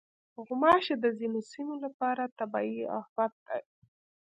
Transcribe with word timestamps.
غوماشې 0.45 0.95
د 0.99 1.05
ځینو 1.19 1.39
سیمو 1.51 1.75
لپاره 1.85 2.23
طبعي 2.39 2.75
افت 2.99 3.31
دی. 3.47 3.61